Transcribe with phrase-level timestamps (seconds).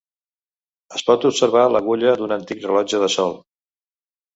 [1.01, 3.41] Es pot observar l'agulla d'un antic rellotge de sol.